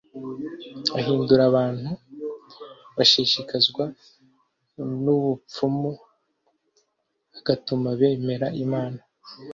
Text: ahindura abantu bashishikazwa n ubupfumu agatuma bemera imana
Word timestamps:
ahindura 0.99 1.41
abantu 1.49 1.89
bashishikazwa 2.95 3.85
n 5.03 5.05
ubupfumu 5.15 5.89
agatuma 7.37 7.89
bemera 7.99 8.47
imana 8.63 8.99